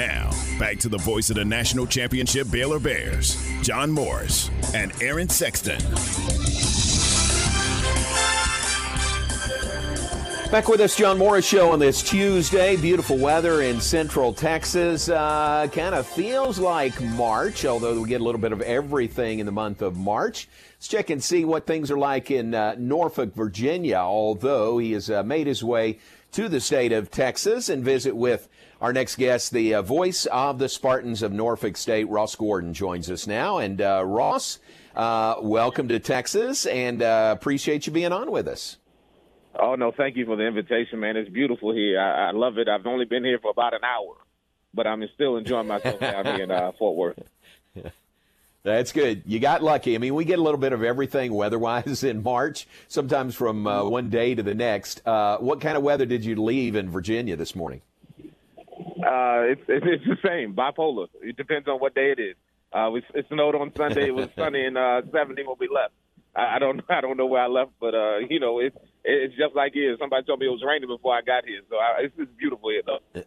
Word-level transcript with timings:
Now, 0.00 0.30
back 0.58 0.78
to 0.78 0.88
the 0.88 0.96
voice 0.96 1.28
of 1.28 1.36
the 1.36 1.44
national 1.44 1.86
championship 1.86 2.50
Baylor 2.50 2.78
Bears, 2.78 3.36
John 3.60 3.90
Morris 3.90 4.50
and 4.72 4.94
Aaron 5.02 5.28
Sexton. 5.28 5.78
Back 10.50 10.66
with 10.66 10.80
us, 10.80 10.96
John 10.96 11.16
Morris 11.16 11.46
Show 11.46 11.70
on 11.70 11.78
this 11.78 12.02
Tuesday. 12.02 12.74
Beautiful 12.74 13.16
weather 13.16 13.62
in 13.62 13.80
central 13.80 14.32
Texas. 14.32 15.08
Uh, 15.08 15.68
kind 15.72 15.94
of 15.94 16.08
feels 16.08 16.58
like 16.58 17.00
March, 17.00 17.64
although 17.64 18.00
we 18.00 18.08
get 18.08 18.20
a 18.20 18.24
little 18.24 18.40
bit 18.40 18.50
of 18.50 18.60
everything 18.60 19.38
in 19.38 19.46
the 19.46 19.52
month 19.52 19.80
of 19.80 19.96
March. 19.96 20.48
Let's 20.74 20.88
check 20.88 21.08
and 21.08 21.22
see 21.22 21.44
what 21.44 21.68
things 21.68 21.88
are 21.88 21.96
like 21.96 22.32
in 22.32 22.52
uh, 22.52 22.74
Norfolk, 22.76 23.32
Virginia, 23.32 23.98
although 23.98 24.78
he 24.78 24.90
has 24.90 25.08
uh, 25.08 25.22
made 25.22 25.46
his 25.46 25.62
way 25.62 26.00
to 26.32 26.48
the 26.48 26.60
state 26.60 26.90
of 26.90 27.12
Texas 27.12 27.68
and 27.68 27.84
visit 27.84 28.16
with 28.16 28.48
our 28.80 28.92
next 28.92 29.16
guest, 29.16 29.52
the 29.52 29.74
uh, 29.74 29.82
voice 29.82 30.26
of 30.26 30.58
the 30.58 30.68
Spartans 30.68 31.22
of 31.22 31.32
Norfolk 31.32 31.76
State, 31.76 32.08
Ross 32.08 32.34
Gordon, 32.34 32.74
joins 32.74 33.08
us 33.08 33.28
now. 33.28 33.58
And 33.58 33.80
uh, 33.80 34.02
Ross, 34.04 34.58
uh, 34.96 35.36
welcome 35.40 35.86
to 35.86 36.00
Texas 36.00 36.66
and 36.66 37.02
appreciate 37.02 37.86
you 37.86 37.92
being 37.92 38.10
on 38.10 38.32
with 38.32 38.48
us. 38.48 38.78
Oh 39.58 39.74
no, 39.74 39.92
thank 39.96 40.16
you 40.16 40.26
for 40.26 40.36
the 40.36 40.46
invitation, 40.46 41.00
man. 41.00 41.16
It's 41.16 41.30
beautiful 41.30 41.74
here. 41.74 42.00
I, 42.00 42.28
I 42.28 42.30
love 42.30 42.58
it. 42.58 42.68
I've 42.68 42.86
only 42.86 43.04
been 43.04 43.24
here 43.24 43.38
for 43.38 43.50
about 43.50 43.74
an 43.74 43.84
hour, 43.84 44.16
but 44.72 44.86
I'm 44.86 45.02
still 45.14 45.36
enjoying 45.36 45.66
myself 45.66 46.00
down 46.00 46.26
here 46.26 46.42
in 46.44 46.50
uh, 46.50 46.72
Fort 46.78 46.96
Worth. 46.96 47.18
That's 48.62 48.92
good. 48.92 49.22
You 49.24 49.40
got 49.40 49.62
lucky. 49.62 49.94
I 49.94 49.98
mean, 49.98 50.14
we 50.14 50.24
get 50.26 50.38
a 50.38 50.42
little 50.42 50.60
bit 50.60 50.74
of 50.74 50.82
everything 50.82 51.32
weather-wise 51.32 52.04
in 52.04 52.22
March, 52.22 52.68
sometimes 52.88 53.34
from 53.34 53.66
uh, 53.66 53.84
one 53.84 54.10
day 54.10 54.34
to 54.34 54.42
the 54.42 54.54
next. 54.54 55.06
Uh, 55.06 55.38
what 55.38 55.60
kind 55.60 55.76
of 55.76 55.82
weather 55.82 56.04
did 56.04 56.24
you 56.24 56.36
leave 56.36 56.76
in 56.76 56.90
Virginia 56.90 57.36
this 57.36 57.56
morning? 57.56 57.80
Uh, 58.78 59.48
it's, 59.48 59.62
it's 59.66 60.04
the 60.04 60.16
same, 60.22 60.54
bipolar. 60.54 61.08
It 61.22 61.36
depends 61.36 61.68
on 61.68 61.80
what 61.80 61.94
day 61.94 62.12
it 62.16 62.20
is. 62.20 62.36
Uh, 62.72 62.92
it 63.14 63.26
snowed 63.28 63.54
on 63.54 63.72
Sunday. 63.74 64.08
It 64.08 64.14
was 64.14 64.28
sunny 64.36 64.64
and 64.64 64.76
uh, 64.76 65.02
70 65.10 65.42
when 65.44 65.56
we 65.58 65.68
left. 65.68 65.94
I, 66.36 66.56
I 66.56 66.58
don't 66.58 66.82
I 66.88 67.00
don't 67.00 67.16
know 67.16 67.26
where 67.26 67.42
I 67.42 67.48
left, 67.48 67.72
but 67.80 67.94
uh, 67.94 68.18
you 68.18 68.38
know, 68.38 68.60
it's 68.60 68.76
it's 69.04 69.34
just 69.36 69.54
like 69.54 69.76
it 69.76 69.80
is. 69.80 69.98
Somebody 69.98 70.24
told 70.26 70.40
me 70.40 70.46
it 70.46 70.50
was 70.50 70.62
raining 70.66 70.88
before 70.88 71.14
I 71.14 71.22
got 71.22 71.44
here, 71.44 71.60
so 71.68 71.76
I, 71.76 72.02
it's 72.02 72.16
just 72.16 72.36
beautiful 72.36 72.70
here 72.70 72.82
though. 72.84 73.22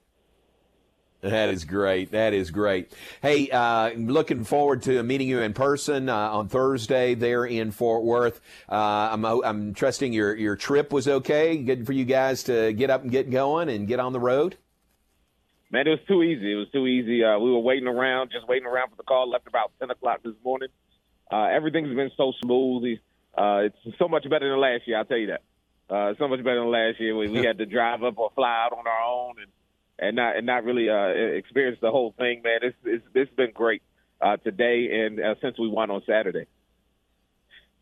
That 1.24 1.50
is 1.50 1.64
great. 1.64 2.12
That 2.12 2.34
is 2.34 2.52
great. 2.52 2.92
Hey, 3.22 3.50
uh, 3.50 3.92
looking 3.92 4.44
forward 4.44 4.84
to 4.84 5.02
meeting 5.04 5.30
you 5.30 5.40
in 5.40 5.54
person 5.54 6.10
uh, 6.10 6.16
on 6.16 6.50
Thursday 6.50 7.16
there 7.16 7.46
in 7.46 7.72
Fort 7.72 8.04
Worth. 8.04 8.42
Uh, 8.70 8.76
I'm, 9.14 9.24
I'm 9.24 9.74
trusting 9.74 10.12
your, 10.12 10.36
your 10.36 10.58
trip 10.58 10.92
was 10.92 11.08
okay. 11.08 11.56
Good 11.56 11.86
for 11.86 11.94
you 11.94 12.04
guys 12.04 12.44
to 12.44 12.74
get 12.74 12.90
up 12.90 13.04
and 13.04 13.12
get 13.12 13.32
going 13.32 13.70
and 13.70 13.88
get 13.88 14.02
on 14.02 14.12
the 14.12 14.20
road. 14.20 14.58
Man, 15.72 15.88
it 15.88 15.92
was 15.92 16.00
too 16.10 16.24
easy. 16.24 16.52
It 16.52 16.56
was 16.56 16.68
too 16.74 16.88
easy. 16.88 17.24
Uh, 17.24 17.40
we 17.40 17.52
were 17.52 17.60
waiting 17.60 17.88
around, 17.88 18.32
just 18.34 18.46
waiting 18.50 18.68
around 18.68 18.90
for 18.90 18.98
the 18.98 19.04
call. 19.04 19.30
Left 19.30 19.48
about 19.48 19.72
10 19.80 19.92
o'clock 19.92 20.24
this 20.24 20.36
morning. 20.44 20.70
Uh, 21.32 21.46
everything's 21.46 21.96
been 21.96 22.12
so 22.18 22.34
smooth. 22.44 23.00
Uh, 23.34 23.62
it's 23.64 23.98
so 23.98 24.10
much 24.10 24.30
better 24.30 24.50
than 24.50 24.60
last 24.60 24.86
year. 24.88 24.98
I'll 24.98 25.06
tell 25.06 25.18
you 25.18 25.28
that. 25.28 25.42
Uh, 25.94 26.16
so 26.18 26.28
much 26.28 26.40
better 26.40 26.60
than 26.60 26.72
last 26.72 27.00
year. 27.00 27.16
We, 27.16 27.30
we 27.30 27.46
had 27.46 27.60
to 27.60 27.68
drive 27.68 28.04
up 28.04 28.18
or 28.18 28.32
fly 28.34 28.66
out 28.66 28.74
on 28.76 28.88
our 28.88 29.04
own 29.04 29.36
and 29.40 29.52
and 30.00 30.16
not 30.16 30.36
and 30.36 30.46
not 30.48 30.64
really 30.64 30.90
uh, 30.90 31.38
experience 31.38 31.78
the 31.82 31.92
whole 31.92 32.16
thing. 32.18 32.42
Man, 32.44 32.60
it's 32.64 32.78
it's, 32.84 33.06
it's 33.14 33.36
been 33.36 33.52
great 33.54 33.84
uh, 34.20 34.38
today 34.38 35.06
and 35.06 35.20
uh, 35.20 35.36
since 35.40 35.60
we 35.60 35.70
won 35.70 35.92
on 35.92 36.02
Saturday. 36.08 36.48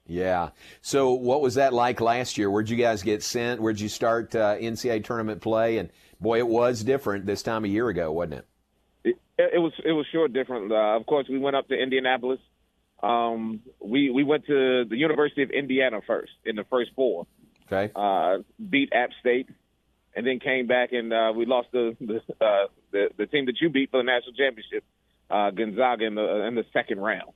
Yeah. 0.05 0.49
So, 0.81 1.13
what 1.13 1.41
was 1.41 1.55
that 1.55 1.71
like 1.71 2.01
last 2.01 2.37
year? 2.37 2.51
Where'd 2.51 2.69
you 2.69 2.75
guys 2.75 3.01
get 3.01 3.23
sent? 3.23 3.61
Where'd 3.61 3.79
you 3.79 3.87
start 3.87 4.35
uh, 4.35 4.57
NCAA 4.57 5.05
tournament 5.05 5.41
play? 5.41 5.77
And 5.77 5.89
boy, 6.19 6.39
it 6.39 6.47
was 6.47 6.83
different 6.83 7.25
this 7.25 7.41
time 7.43 7.63
a 7.63 7.69
year 7.69 7.87
ago, 7.87 8.11
wasn't 8.11 8.33
it? 8.33 8.47
It, 9.05 9.15
it 9.37 9.59
was. 9.59 9.71
It 9.85 9.93
was 9.93 10.05
sure 10.11 10.27
different. 10.27 10.69
Uh, 10.69 10.97
of 10.97 11.05
course, 11.05 11.27
we 11.29 11.39
went 11.39 11.55
up 11.55 11.69
to 11.69 11.81
Indianapolis 11.81 12.39
um, 13.03 13.61
we 13.79 14.11
we 14.11 14.23
went 14.23 14.45
to 14.45 14.85
the 14.87 14.95
University 14.95 15.43
of 15.43 15.49
Indiana 15.49 16.01
first 16.05 16.31
in 16.45 16.55
the 16.55 16.63
first 16.69 16.91
four. 16.95 17.25
Okay. 17.71 17.91
Uh, 17.95 18.39
beat 18.69 18.91
App 18.93 19.11
State, 19.19 19.49
and 20.15 20.25
then 20.25 20.39
came 20.39 20.67
back 20.67 20.91
and 20.91 21.13
uh, 21.13 21.31
we 21.35 21.45
lost 21.45 21.69
the 21.71 21.95
the, 21.99 22.17
uh, 22.43 22.67
the 22.91 23.09
the 23.17 23.25
team 23.27 23.45
that 23.45 23.61
you 23.61 23.69
beat 23.69 23.91
for 23.91 23.97
the 23.97 24.03
national 24.03 24.33
championship, 24.33 24.83
uh, 25.29 25.51
Gonzaga 25.51 26.05
in 26.05 26.15
the 26.15 26.45
in 26.47 26.55
the 26.55 26.65
second 26.73 26.99
round. 26.99 27.31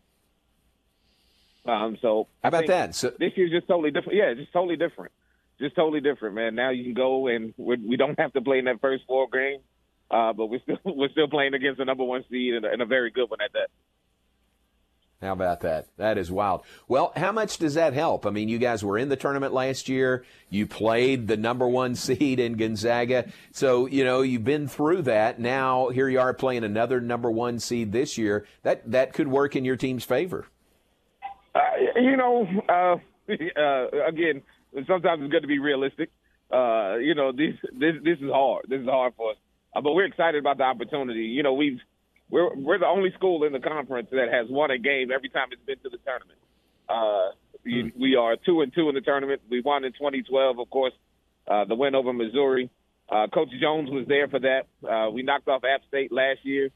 Um, 1.65 1.97
so 2.01 2.27
how 2.43 2.49
about 2.49 2.67
that? 2.67 2.95
So 2.95 3.11
this 3.17 3.31
year's 3.35 3.51
just 3.51 3.67
totally 3.67 3.91
different. 3.91 4.17
Yeah, 4.17 4.33
just 4.33 4.53
totally 4.53 4.75
different. 4.75 5.11
Just 5.59 5.75
totally 5.75 6.01
different, 6.01 6.35
man. 6.35 6.53
Now 6.53 6.69
you 6.69 6.83
can 6.83 6.93
go 6.93 7.27
and 7.27 7.53
we're, 7.57 7.77
we 7.77 7.95
do 7.95 8.07
not 8.07 8.19
have 8.19 8.33
to 8.33 8.41
play 8.41 8.59
in 8.59 8.65
that 8.65 8.81
first 8.81 9.03
four 9.07 9.27
game, 9.29 9.59
uh, 10.11 10.33
but 10.33 10.47
we're 10.47 10.59
still 10.59 10.77
we're 10.83 11.09
still 11.09 11.29
playing 11.29 11.53
against 11.53 11.77
the 11.77 11.85
number 11.85 12.03
one 12.03 12.23
seed 12.29 12.55
and 12.55 12.65
a, 12.65 12.71
and 12.71 12.81
a 12.81 12.85
very 12.85 13.09
good 13.09 13.29
one 13.29 13.39
at 13.41 13.53
that. 13.53 13.69
How 15.25 15.33
about 15.33 15.61
that? 15.61 15.87
That 15.97 16.17
is 16.19 16.31
wild. 16.31 16.63
Well, 16.87 17.11
how 17.15 17.31
much 17.31 17.57
does 17.57 17.73
that 17.73 17.93
help? 17.93 18.25
I 18.25 18.29
mean, 18.29 18.47
you 18.47 18.59
guys 18.59 18.83
were 18.83 18.97
in 18.97 19.09
the 19.09 19.15
tournament 19.15 19.53
last 19.53 19.89
year. 19.89 20.23
You 20.49 20.67
played 20.67 21.27
the 21.27 21.35
number 21.35 21.67
one 21.67 21.95
seed 21.95 22.39
in 22.39 22.57
Gonzaga. 22.57 23.31
So, 23.51 23.87
you 23.87 24.03
know, 24.03 24.21
you've 24.21 24.43
been 24.43 24.67
through 24.67 25.01
that. 25.03 25.39
Now, 25.39 25.89
here 25.89 26.07
you 26.07 26.19
are 26.19 26.33
playing 26.33 26.63
another 26.63 27.01
number 27.01 27.31
one 27.31 27.59
seed 27.59 27.91
this 27.91 28.17
year. 28.17 28.45
That, 28.61 28.89
that 28.91 29.13
could 29.13 29.27
work 29.27 29.55
in 29.55 29.65
your 29.65 29.75
team's 29.75 30.03
favor. 30.03 30.45
Uh, 31.55 31.59
you 31.95 32.17
know, 32.17 32.47
uh, 32.69 32.97
uh, 33.59 34.07
again, 34.07 34.43
sometimes 34.87 35.23
it's 35.23 35.31
good 35.31 35.41
to 35.41 35.47
be 35.47 35.59
realistic. 35.59 36.11
Uh, 36.51 36.97
you 36.97 37.15
know, 37.15 37.31
this, 37.31 37.55
this, 37.73 37.95
this 38.03 38.19
is 38.19 38.29
hard. 38.31 38.65
This 38.69 38.81
is 38.81 38.87
hard 38.87 39.13
for 39.17 39.31
us. 39.31 39.37
Uh, 39.75 39.81
but 39.81 39.93
we're 39.93 40.05
excited 40.05 40.39
about 40.39 40.57
the 40.57 40.63
opportunity. 40.63 41.23
You 41.23 41.41
know, 41.41 41.53
we've, 41.53 41.79
we're 42.29 42.55
we're 42.55 42.79
the 42.79 42.87
only 42.87 43.11
school 43.13 43.43
in 43.43 43.53
the 43.53 43.59
conference 43.59 44.09
that 44.11 44.29
has 44.31 44.47
won 44.49 44.71
a 44.71 44.77
game 44.77 45.11
every 45.13 45.29
time 45.29 45.47
it's 45.51 45.61
been 45.65 45.79
to 45.79 45.89
the 45.89 45.97
tournament. 46.05 46.39
Uh, 46.89 47.31
mm. 47.67 47.91
We 47.99 48.15
are 48.15 48.35
two 48.35 48.61
and 48.61 48.73
two 48.73 48.89
in 48.89 48.95
the 48.95 49.01
tournament. 49.01 49.41
We 49.49 49.61
won 49.61 49.83
in 49.83 49.93
2012, 49.93 50.59
of 50.59 50.69
course, 50.69 50.93
uh, 51.47 51.65
the 51.65 51.75
win 51.75 51.95
over 51.95 52.13
Missouri. 52.13 52.69
Uh, 53.09 53.27
Coach 53.27 53.49
Jones 53.61 53.89
was 53.91 54.05
there 54.07 54.27
for 54.27 54.39
that. 54.39 54.67
Uh, 54.87 55.11
we 55.11 55.21
knocked 55.21 55.47
off 55.47 55.63
App 55.63 55.81
State 55.87 56.11
last 56.11 56.39
year 56.43 56.69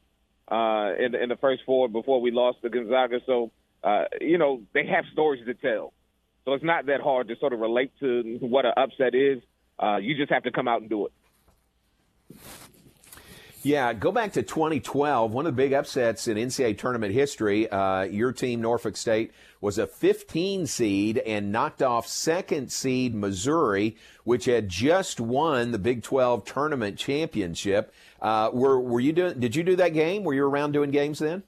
uh, 0.48 0.94
in, 1.00 1.16
in 1.16 1.30
the 1.30 1.38
first 1.42 1.64
four 1.66 1.90
before 1.90 2.22
we 2.22 2.32
lost 2.32 2.62
to 2.62 2.70
Gonzaga. 2.70 3.20
So, 3.26 3.52
uh, 3.84 4.06
you 4.22 4.38
know, 4.38 4.62
they 4.74 4.86
have 4.86 5.06
stories 5.12 5.44
to 5.46 5.56
tell. 5.56 5.94
So 6.46 6.54
it's 6.54 6.64
not 6.64 6.86
that 6.86 7.02
hard 7.02 7.28
to 7.30 7.36
sort 7.40 7.54
of 7.54 7.59
relate 7.59 7.92
to 8.00 8.38
what 8.42 8.66
an 8.66 8.74
upset 8.78 9.16
is. 9.16 9.40
Uh, 9.82 9.98
you 9.98 10.16
just 10.16 10.32
have 10.32 10.44
to 10.44 10.52
come 10.52 10.68
out 10.68 10.82
and 10.82 10.90
do 10.90 11.08
it. 11.08 11.14
Yeah, 13.62 13.94
go 13.94 14.12
back 14.12 14.34
to 14.34 14.44
2012. 14.44 15.34
One 15.34 15.46
of 15.46 15.53
the 15.53 15.58
big 15.62 15.74
upsets 15.74 16.28
in 16.28 16.38
NCAA 16.38 16.78
tournament 16.78 17.14
history. 17.14 17.70
Uh, 17.70 18.03
your 18.03 18.31
team, 18.31 18.62
Norfolk 18.62 18.96
State, 18.96 19.34
was 19.59 19.78
a 19.78 19.86
15 19.86 20.66
seed 20.66 21.18
and 21.18 21.52
knocked 21.52 21.81
off 21.81 22.08
second 22.08 22.72
seed 22.72 23.14
Missouri, 23.14 23.97
which 24.24 24.46
had 24.46 24.70
just 24.70 25.20
won 25.20 25.72
the 25.72 25.80
Big 25.80 26.03
12 26.03 26.46
tournament 26.46 26.97
championship. 26.97 27.94
Uh, 28.22 28.50
were 28.53 28.80
were 28.80 29.00
you 29.00 29.12
doing? 29.12 29.40
Did 29.40 29.56
you 29.56 29.64
do 29.64 29.76
that 29.78 29.94
game? 29.94 30.24
Were 30.24 30.34
you 30.34 30.46
around 30.46 30.72
doing 30.72 30.91
games 30.91 31.20
then? 31.20 31.44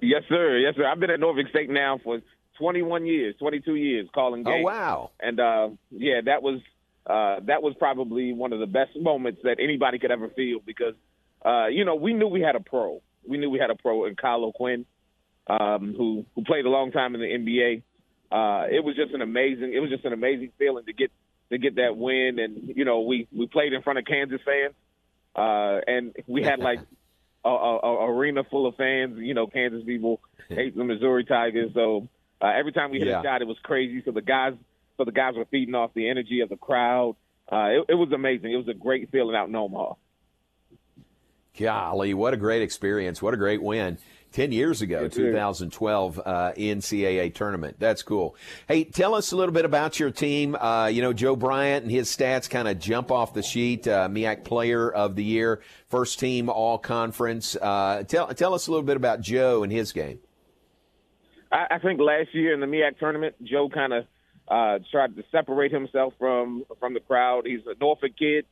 Yes, 0.00 0.22
sir. 0.28 0.58
Yes, 0.58 0.74
sir. 0.76 0.86
I've 0.86 1.00
been 1.00 1.10
at 1.10 1.20
Norfolk 1.20 1.48
State 1.50 1.70
now 1.70 1.98
for 2.02 2.20
21 2.58 3.06
years, 3.06 3.34
22 3.38 3.74
years 3.76 4.08
calling 4.14 4.42
games. 4.42 4.62
Oh 4.62 4.64
wow! 4.64 5.10
And 5.20 5.38
uh, 5.40 5.70
yeah, 5.90 6.20
that 6.24 6.42
was 6.42 6.60
uh, 7.06 7.40
that 7.46 7.62
was 7.62 7.74
probably 7.78 8.32
one 8.32 8.52
of 8.52 8.60
the 8.60 8.66
best 8.66 8.90
moments 8.98 9.40
that 9.44 9.56
anybody 9.58 9.98
could 9.98 10.10
ever 10.10 10.28
feel 10.28 10.60
because 10.64 10.94
uh, 11.44 11.66
you 11.66 11.84
know, 11.84 11.94
we 11.94 12.12
knew 12.12 12.28
we 12.28 12.40
had 12.40 12.56
a 12.56 12.60
pro. 12.60 13.02
We 13.26 13.38
knew 13.38 13.50
we 13.50 13.58
had 13.58 13.70
a 13.70 13.74
pro 13.74 14.04
in 14.06 14.16
Kyle 14.16 14.50
Quinn, 14.52 14.86
um, 15.46 15.94
who 15.96 16.24
who 16.34 16.44
played 16.44 16.64
a 16.64 16.70
long 16.70 16.92
time 16.92 17.14
in 17.14 17.20
the 17.20 17.26
NBA. 17.26 17.82
Uh, 18.30 18.66
it 18.70 18.82
was 18.82 18.96
just 18.96 19.12
an 19.12 19.22
amazing. 19.22 19.72
It 19.74 19.80
was 19.80 19.90
just 19.90 20.04
an 20.04 20.12
amazing 20.12 20.52
feeling 20.58 20.84
to 20.86 20.92
get 20.92 21.10
to 21.50 21.58
get 21.58 21.76
that 21.76 21.96
win, 21.96 22.38
and 22.38 22.72
you 22.76 22.84
know, 22.84 23.00
we 23.00 23.28
we 23.36 23.46
played 23.46 23.72
in 23.72 23.82
front 23.82 23.98
of 23.98 24.04
Kansas 24.04 24.40
fans, 24.44 24.74
uh, 25.36 25.80
and 25.86 26.16
we 26.26 26.42
had 26.42 26.60
like 26.60 26.80
a, 27.44 27.48
a, 27.48 27.78
a 27.78 28.10
arena 28.10 28.42
full 28.50 28.66
of 28.66 28.76
fans. 28.76 29.18
You 29.18 29.34
know, 29.34 29.46
Kansas 29.46 29.82
people 29.84 30.20
hate 30.48 30.76
the 30.76 30.84
Missouri 30.84 31.24
Tigers, 31.24 31.72
so 31.74 32.08
uh, 32.40 32.52
every 32.56 32.72
time 32.72 32.90
we 32.90 32.98
hit 32.98 33.08
yeah. 33.08 33.20
a 33.20 33.22
shot, 33.22 33.42
it 33.42 33.48
was 33.48 33.58
crazy. 33.62 34.02
So 34.04 34.12
the 34.12 34.22
guys, 34.22 34.54
so 34.96 35.04
the 35.04 35.12
guys 35.12 35.34
were 35.36 35.44
feeding 35.46 35.74
off 35.74 35.92
the 35.94 36.08
energy 36.08 36.40
of 36.40 36.48
the 36.48 36.56
crowd. 36.56 37.16
Uh, 37.50 37.66
it, 37.66 37.84
it 37.90 37.94
was 37.94 38.10
amazing. 38.12 38.52
It 38.52 38.56
was 38.56 38.68
a 38.68 38.74
great 38.74 39.10
feeling 39.10 39.36
out 39.36 39.48
in 39.48 39.54
Omaha. 39.54 39.94
Golly, 41.58 42.14
what 42.14 42.32
a 42.34 42.36
great 42.36 42.62
experience. 42.62 43.20
What 43.20 43.34
a 43.34 43.36
great 43.36 43.62
win. 43.62 43.98
10 44.32 44.50
years 44.50 44.80
ago, 44.80 45.08
2012 45.08 46.18
uh, 46.24 46.52
NCAA 46.56 47.34
tournament. 47.34 47.76
That's 47.78 48.02
cool. 48.02 48.34
Hey, 48.66 48.84
tell 48.84 49.14
us 49.14 49.32
a 49.32 49.36
little 49.36 49.52
bit 49.52 49.66
about 49.66 50.00
your 50.00 50.10
team. 50.10 50.54
Uh, 50.54 50.86
you 50.86 51.02
know, 51.02 51.12
Joe 51.12 51.36
Bryant 51.36 51.82
and 51.82 51.92
his 51.92 52.08
stats 52.08 52.48
kind 52.48 52.66
of 52.66 52.78
jump 52.78 53.10
off 53.10 53.34
the 53.34 53.42
sheet. 53.42 53.86
Uh, 53.86 54.08
MEAC 54.08 54.44
Player 54.44 54.90
of 54.90 55.16
the 55.16 55.24
Year, 55.24 55.60
first 55.88 56.18
team 56.18 56.48
All 56.48 56.78
Conference. 56.78 57.56
Uh, 57.56 58.04
tell 58.04 58.28
tell 58.28 58.54
us 58.54 58.68
a 58.68 58.70
little 58.70 58.86
bit 58.86 58.96
about 58.96 59.20
Joe 59.20 59.62
and 59.62 59.70
his 59.70 59.92
game. 59.92 60.18
I, 61.50 61.66
I 61.72 61.78
think 61.78 62.00
last 62.00 62.34
year 62.34 62.54
in 62.54 62.60
the 62.60 62.66
MEAC 62.66 62.98
tournament, 62.98 63.34
Joe 63.44 63.68
kind 63.68 63.92
of 63.92 64.06
uh, 64.48 64.78
tried 64.90 65.14
to 65.16 65.24
separate 65.30 65.72
himself 65.72 66.14
from 66.18 66.64
from 66.80 66.94
the 66.94 67.00
crowd. 67.00 67.46
He's 67.46 67.60
a 67.66 67.74
Norfolk 67.78 68.12
kid. 68.18 68.46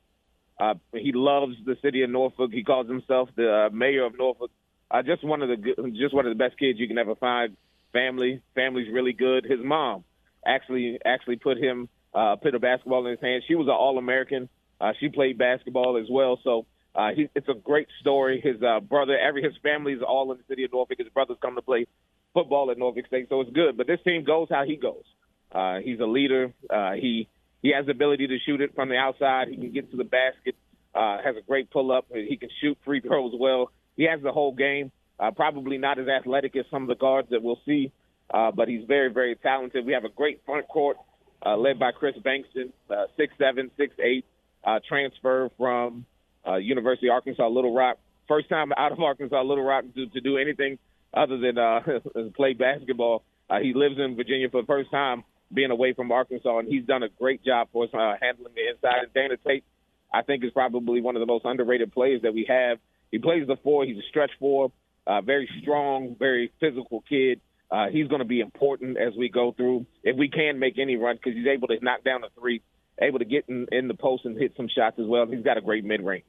Uh, 0.60 0.74
he 0.92 1.12
loves 1.12 1.54
the 1.64 1.76
city 1.82 2.02
of 2.02 2.10
Norfolk. 2.10 2.50
He 2.52 2.62
calls 2.62 2.88
himself 2.88 3.28
the 3.36 3.66
uh, 3.66 3.70
mayor 3.70 4.04
of 4.04 4.16
Norfolk. 4.18 4.50
Uh, 4.90 5.02
just 5.02 5.24
one 5.24 5.42
of 5.42 5.48
the 5.48 5.56
just 5.96 6.14
one 6.14 6.26
of 6.26 6.36
the 6.36 6.38
best 6.38 6.58
kids 6.58 6.78
you 6.78 6.88
can 6.88 6.98
ever 6.98 7.14
find. 7.14 7.56
Family, 7.92 8.42
family's 8.54 8.92
really 8.92 9.12
good. 9.12 9.44
His 9.44 9.60
mom 9.62 10.04
actually 10.46 10.98
actually 11.04 11.36
put 11.36 11.58
him 11.58 11.88
uh, 12.14 12.36
put 12.36 12.54
a 12.54 12.58
basketball 12.58 13.06
in 13.06 13.12
his 13.12 13.20
hand. 13.20 13.44
She 13.46 13.54
was 13.54 13.66
an 13.66 13.74
All 13.74 13.98
American. 13.98 14.48
Uh, 14.80 14.92
she 14.98 15.08
played 15.08 15.38
basketball 15.38 15.96
as 15.96 16.08
well. 16.10 16.38
So 16.42 16.66
uh, 16.94 17.10
he, 17.14 17.28
it's 17.34 17.48
a 17.48 17.54
great 17.54 17.88
story. 18.00 18.40
His 18.42 18.62
uh, 18.62 18.80
brother, 18.80 19.16
every 19.18 19.42
his 19.42 19.52
family 19.62 19.92
is 19.92 20.02
all 20.06 20.32
in 20.32 20.38
the 20.38 20.44
city 20.48 20.64
of 20.64 20.72
Norfolk. 20.72 20.98
His 20.98 21.08
brothers 21.08 21.36
come 21.40 21.54
to 21.54 21.62
play 21.62 21.86
football 22.34 22.70
at 22.70 22.78
Norfolk 22.78 23.06
State, 23.06 23.28
so 23.28 23.40
it's 23.40 23.50
good. 23.50 23.76
But 23.76 23.86
this 23.86 24.00
team 24.04 24.24
goes 24.24 24.48
how 24.50 24.64
he 24.64 24.76
goes. 24.76 25.04
Uh, 25.52 25.78
he's 25.78 26.00
a 26.00 26.06
leader. 26.06 26.52
Uh, 26.68 26.92
he 26.92 27.28
he 27.62 27.72
has 27.74 27.86
the 27.86 27.92
ability 27.92 28.26
to 28.28 28.38
shoot 28.44 28.60
it 28.60 28.74
from 28.74 28.88
the 28.88 28.96
outside. 28.96 29.48
He 29.48 29.56
can 29.56 29.72
get 29.72 29.90
to 29.90 29.96
the 29.96 30.04
basket. 30.04 30.56
Uh, 30.94 31.18
has 31.22 31.36
a 31.36 31.42
great 31.42 31.70
pull 31.70 31.92
up. 31.92 32.06
He 32.12 32.36
can 32.36 32.48
shoot 32.60 32.76
free 32.84 33.00
throws 33.00 33.32
well. 33.38 33.70
He 33.96 34.04
has 34.04 34.20
the 34.22 34.32
whole 34.32 34.52
game. 34.52 34.90
Uh, 35.20 35.30
probably 35.30 35.78
not 35.78 35.98
as 35.98 36.08
athletic 36.08 36.56
as 36.56 36.64
some 36.70 36.82
of 36.82 36.88
the 36.88 36.94
guards 36.94 37.28
that 37.30 37.42
we'll 37.42 37.60
see, 37.66 37.92
uh, 38.32 38.50
but 38.50 38.68
he's 38.68 38.84
very, 38.88 39.12
very 39.12 39.36
talented. 39.36 39.84
We 39.84 39.92
have 39.92 40.04
a 40.04 40.08
great 40.08 40.40
front 40.46 40.66
court 40.66 40.96
uh, 41.44 41.56
led 41.56 41.78
by 41.78 41.92
Chris 41.92 42.16
Bankston, 42.16 42.72
uh, 42.90 43.04
six 43.16 43.34
seven, 43.38 43.70
six 43.76 43.94
eight, 44.02 44.24
uh, 44.64 44.80
transfer 44.88 45.50
from 45.58 46.06
uh, 46.46 46.56
University 46.56 47.08
of 47.08 47.12
Arkansas 47.12 47.46
Little 47.48 47.74
Rock. 47.74 47.98
First 48.28 48.48
time 48.48 48.72
out 48.76 48.92
of 48.92 49.00
Arkansas 49.00 49.42
Little 49.42 49.64
Rock 49.64 49.84
to, 49.94 50.06
to 50.06 50.20
do 50.20 50.38
anything 50.38 50.78
other 51.12 51.38
than 51.38 51.58
uh, 51.58 51.80
play 52.36 52.54
basketball. 52.54 53.22
Uh, 53.48 53.58
he 53.60 53.74
lives 53.74 53.96
in 53.98 54.16
Virginia 54.16 54.48
for 54.48 54.62
the 54.62 54.66
first 54.66 54.90
time 54.90 55.24
being 55.52 55.70
away 55.70 55.92
from 55.94 56.12
Arkansas, 56.12 56.58
and 56.58 56.68
he's 56.68 56.84
done 56.84 57.02
a 57.02 57.08
great 57.08 57.44
job 57.44 57.68
for 57.72 57.84
us 57.84 57.90
uh, 57.92 58.14
handling 58.20 58.54
the 58.54 58.68
inside. 58.68 59.04
And 59.04 59.14
Dana 59.14 59.36
Tate, 59.36 59.64
I 60.12 60.22
think, 60.22 60.44
is 60.44 60.50
probably 60.52 61.00
one 61.00 61.16
of 61.16 61.20
the 61.20 61.26
most 61.26 61.44
underrated 61.44 61.92
players 61.92 62.22
that 62.22 62.34
we 62.34 62.46
have. 62.48 62.78
He 63.10 63.18
plays 63.18 63.46
the 63.46 63.56
four. 63.62 63.84
He's 63.84 63.98
a 63.98 64.08
stretch 64.08 64.30
four, 64.38 64.70
uh, 65.06 65.20
very 65.20 65.48
strong, 65.62 66.16
very 66.18 66.52
physical 66.60 67.02
kid. 67.08 67.40
Uh, 67.70 67.86
he's 67.88 68.08
going 68.08 68.20
to 68.20 68.24
be 68.26 68.40
important 68.40 68.98
as 68.98 69.14
we 69.16 69.28
go 69.28 69.52
through. 69.52 69.86
If 70.02 70.16
we 70.16 70.28
can 70.28 70.58
make 70.58 70.78
any 70.78 70.96
run, 70.96 71.16
because 71.16 71.34
he's 71.34 71.46
able 71.46 71.68
to 71.68 71.78
knock 71.82 72.04
down 72.04 72.24
a 72.24 72.28
three, 72.38 72.62
able 73.00 73.18
to 73.18 73.24
get 73.24 73.44
in, 73.48 73.66
in 73.72 73.88
the 73.88 73.94
post 73.94 74.24
and 74.24 74.36
hit 74.36 74.54
some 74.56 74.68
shots 74.68 74.98
as 74.98 75.06
well. 75.06 75.26
He's 75.26 75.44
got 75.44 75.56
a 75.56 75.60
great 75.60 75.84
mid 75.84 76.02
range. 76.02 76.24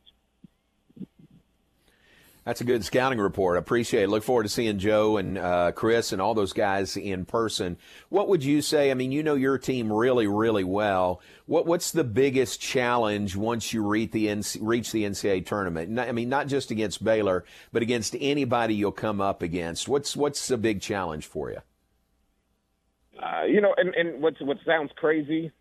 That's 2.44 2.60
a 2.60 2.64
good 2.64 2.84
scouting 2.84 3.20
report. 3.20 3.56
I 3.56 3.60
appreciate 3.60 4.04
it. 4.04 4.10
Look 4.10 4.24
forward 4.24 4.44
to 4.44 4.50
seeing 4.50 4.80
Joe 4.80 5.18
and 5.18 5.38
uh, 5.38 5.74
Chris 5.74 6.12
and 6.12 6.20
all 6.20 6.34
those 6.34 6.54
guys 6.54 6.98
in 6.98 7.24
person. 7.24 7.78
What 8.10 8.30
would 8.30 8.44
you 8.44 8.64
say? 8.64 8.90
I 8.90 8.96
mean, 8.96 9.12
you 9.12 9.22
know 9.22 9.36
your 9.36 9.60
team 9.60 9.94
really, 9.94 10.26
really 10.26 10.64
well. 10.64 11.22
What 11.46 11.68
What's 11.68 11.92
the 11.92 12.04
biggest 12.04 12.60
challenge 12.60 13.36
once 13.36 13.74
you 13.74 13.86
reach 13.86 14.12
the 14.12 14.26
reach 14.60 14.92
the 14.92 15.04
NCAA 15.04 15.46
tournament? 15.46 16.00
I 16.00 16.12
mean, 16.14 16.30
not 16.30 16.48
just 16.48 16.72
against 16.72 17.04
Baylor, 17.04 17.46
but 17.72 17.84
against 17.84 18.16
anybody 18.20 18.74
you'll 18.74 18.92
come 18.92 19.22
up 19.22 19.44
against. 19.44 19.88
What's 19.88 20.18
What's 20.18 20.48
the 20.48 20.58
big 20.58 20.82
challenge 20.82 21.28
for 21.28 21.52
you? 21.52 21.60
Uh, 23.22 23.44
you 23.44 23.62
know, 23.62 23.76
and, 23.78 23.94
and 23.94 24.20
what 24.20 24.34
what 24.42 24.58
sounds 24.66 24.90
crazy, 24.96 25.52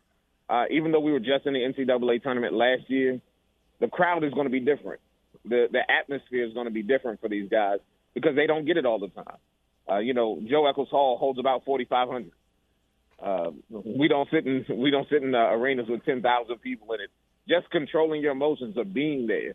uh, 0.48 0.64
even 0.70 0.92
though 0.92 1.00
we 1.00 1.12
were 1.12 1.20
just 1.20 1.44
in 1.44 1.52
the 1.52 1.60
NCAA 1.60 2.22
tournament 2.22 2.54
last 2.54 2.88
year, 2.88 3.20
the 3.80 3.88
crowd 3.88 4.24
is 4.24 4.32
going 4.32 4.46
to 4.46 4.50
be 4.50 4.60
different 4.60 5.00
the 5.44 5.66
the 5.70 5.80
atmosphere 5.90 6.44
is 6.44 6.54
going 6.54 6.66
to 6.66 6.72
be 6.72 6.82
different 6.82 7.20
for 7.20 7.28
these 7.28 7.48
guys 7.48 7.78
because 8.14 8.36
they 8.36 8.46
don't 8.46 8.66
get 8.66 8.76
it 8.76 8.86
all 8.86 8.98
the 8.98 9.08
time. 9.08 9.36
Uh, 9.90 9.98
you 9.98 10.14
know, 10.14 10.40
Joe 10.48 10.66
Echols 10.66 10.88
Hall 10.90 11.16
holds 11.18 11.38
about 11.38 11.64
4,500. 11.64 12.30
Uh, 13.22 13.50
we 13.68 14.08
don't 14.08 14.28
sit 14.30 14.46
in 14.46 14.64
we 14.78 14.90
don't 14.90 15.08
sit 15.10 15.22
in 15.22 15.34
uh, 15.34 15.50
arenas 15.50 15.86
with 15.88 16.04
10,000 16.04 16.58
people 16.58 16.92
in 16.94 17.00
it. 17.00 17.10
Just 17.48 17.70
controlling 17.70 18.22
your 18.22 18.32
emotions 18.32 18.76
of 18.76 18.94
being 18.94 19.26
there 19.26 19.54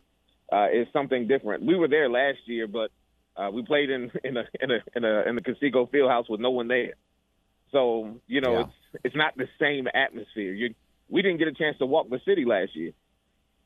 uh, 0.52 0.70
is 0.70 0.88
something 0.94 1.28
different. 1.28 1.66
We 1.66 1.76
were 1.76 1.88
there 1.88 2.10
last 2.10 2.40
year, 2.46 2.68
but 2.68 2.92
uh, 3.36 3.50
we 3.52 3.64
played 3.64 3.90
in 3.90 4.12
in 4.24 4.38
a 4.38 4.44
in 4.60 4.72
a 4.72 4.80
in 4.96 5.04
a 5.04 5.30
in 5.30 5.36
the 5.36 5.42
Conseco 5.42 5.90
Fieldhouse 5.90 6.30
with 6.30 6.40
no 6.40 6.52
one 6.52 6.68
there. 6.68 6.94
So 7.72 8.20
you 8.28 8.42
know, 8.42 8.54
yeah. 8.54 8.62
it's 8.62 9.06
it's 9.06 9.16
not 9.16 9.36
the 9.36 9.48
same 9.60 9.88
atmosphere. 9.94 10.54
You, 10.54 10.76
we 11.10 11.22
didn't 11.22 11.38
get 11.38 11.48
a 11.48 11.54
chance 11.54 11.78
to 11.80 11.86
walk 11.86 12.10
the 12.10 12.20
city 12.26 12.46
last 12.46 12.76
year. 12.76 12.92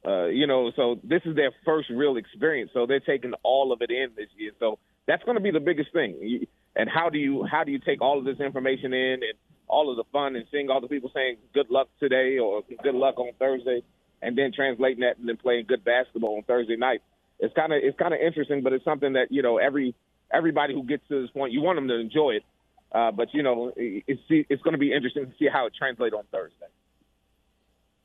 Uh, 0.06 0.26
you 0.26 0.48
know, 0.48 0.72
so 0.76 1.00
this 1.04 1.22
is 1.26 1.36
their 1.36 1.52
first 1.66 1.90
real 1.90 2.18
experience. 2.18 2.72
So 2.74 2.86
they're 2.86 3.02
taking 3.02 3.34
all 3.44 3.74
of 3.74 3.82
it 3.82 3.92
in 3.92 4.10
this 4.16 4.30
year. 4.38 4.52
So 4.60 4.80
that's 5.08 5.24
going 5.24 5.36
to 5.36 5.44
be 5.44 5.52
the 5.52 5.60
biggest 5.60 5.92
thing. 5.92 6.46
And 6.76 6.90
how 6.90 7.10
do 7.10 7.18
you 7.18 7.46
how 7.50 7.64
do 7.64 7.72
you 7.72 7.80
take 7.80 8.02
all 8.02 8.18
of 8.20 8.26
this 8.26 8.40
information 8.40 8.94
in 8.94 9.14
and 9.24 9.34
all 9.68 9.92
of 9.92 9.98
the 9.98 10.06
fun 10.12 10.36
and 10.36 10.46
seeing 10.52 10.70
all 10.70 10.82
the 10.82 10.88
people 10.88 11.12
saying 11.14 11.38
good 11.54 11.70
luck 11.70 11.90
today 12.00 12.38
or 12.40 12.64
good 12.84 12.96
luck 12.96 13.20
on 13.20 13.32
Thursday, 13.38 13.84
and 14.22 14.38
then 14.38 14.52
translating 14.56 15.02
that 15.02 15.18
and 15.18 15.28
then 15.28 15.38
playing 15.38 15.66
good 15.68 15.84
basketball 15.84 16.38
on 16.38 16.44
Thursday 16.44 16.76
night. 16.76 17.02
It's 17.40 17.54
kind 17.54 17.74
of 17.74 17.80
it's 17.84 17.98
kind 17.98 18.14
of 18.14 18.20
interesting, 18.20 18.64
but 18.64 18.74
it's 18.74 18.86
something 18.86 19.14
that 19.14 19.32
you 19.32 19.42
know 19.42 19.58
every 19.58 19.96
everybody 20.32 20.74
who 20.74 20.84
gets 20.84 21.04
to 21.10 21.22
this 21.22 21.32
point, 21.32 21.52
you 21.52 21.62
want 21.62 21.78
them 21.78 21.88
to 21.88 22.00
enjoy 22.00 22.32
it. 22.32 22.44
Uh, 22.92 23.12
but 23.12 23.34
you 23.34 23.44
know, 23.44 23.72
it's 23.76 24.22
it's 24.30 24.62
going 24.64 24.74
to 24.74 24.80
be 24.80 24.94
interesting 24.94 25.26
to 25.26 25.32
see 25.38 25.48
how 25.52 25.68
it 25.68 25.74
translates 25.78 26.16
on 26.16 26.24
Thursday. 26.32 26.66